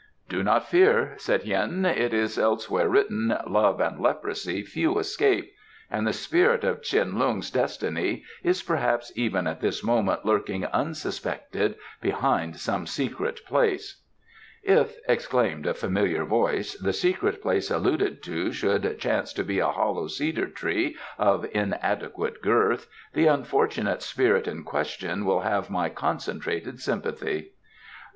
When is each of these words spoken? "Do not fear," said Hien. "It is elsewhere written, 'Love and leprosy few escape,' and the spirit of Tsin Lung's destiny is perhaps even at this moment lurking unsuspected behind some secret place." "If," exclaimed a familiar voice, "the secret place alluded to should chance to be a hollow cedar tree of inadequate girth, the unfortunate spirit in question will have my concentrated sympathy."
"Do 0.29 0.41
not 0.41 0.67
fear," 0.67 1.13
said 1.17 1.43
Hien. 1.43 1.85
"It 1.85 2.11
is 2.11 2.39
elsewhere 2.39 2.89
written, 2.89 3.37
'Love 3.45 3.79
and 3.79 3.99
leprosy 3.99 4.63
few 4.63 4.97
escape,' 4.97 5.53
and 5.91 6.07
the 6.07 6.11
spirit 6.11 6.63
of 6.63 6.81
Tsin 6.81 7.19
Lung's 7.19 7.51
destiny 7.51 8.23
is 8.41 8.63
perhaps 8.63 9.11
even 9.15 9.45
at 9.45 9.61
this 9.61 9.83
moment 9.83 10.25
lurking 10.25 10.65
unsuspected 10.65 11.75
behind 12.01 12.57
some 12.57 12.87
secret 12.87 13.41
place." 13.45 14.01
"If," 14.63 14.97
exclaimed 15.07 15.67
a 15.67 15.75
familiar 15.75 16.25
voice, 16.25 16.73
"the 16.79 16.93
secret 16.93 17.39
place 17.39 17.69
alluded 17.69 18.23
to 18.23 18.51
should 18.51 18.97
chance 18.97 19.31
to 19.33 19.43
be 19.43 19.59
a 19.59 19.67
hollow 19.69 20.07
cedar 20.07 20.47
tree 20.47 20.97
of 21.19 21.45
inadequate 21.51 22.41
girth, 22.41 22.87
the 23.13 23.27
unfortunate 23.27 24.01
spirit 24.01 24.47
in 24.47 24.63
question 24.63 25.25
will 25.25 25.41
have 25.41 25.69
my 25.69 25.89
concentrated 25.89 26.79
sympathy." 26.79 27.51